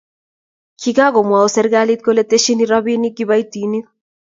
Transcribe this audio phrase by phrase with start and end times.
[0.81, 3.85] kiakumwou serikali kole tesyini robinik kiboitinik.